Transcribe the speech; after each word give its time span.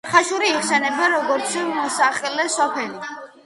ხაშური 0.11 0.47
იხსენიება, 0.53 1.11
როგორც 1.17 1.53
მოსახლე 1.77 2.51
სოფელი. 2.59 3.17